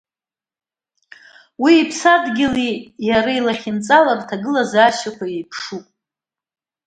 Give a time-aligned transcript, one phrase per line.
[1.63, 2.69] Уи иԥсадгьыли
[3.07, 5.85] иареи лахьынҵала рҭагылазаашьақәагьы еиԥшуп.